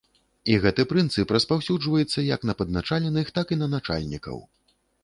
[0.53, 4.47] І гэты прынцып распаўсюджваецца як на падначаленых, так і на начальнікаў.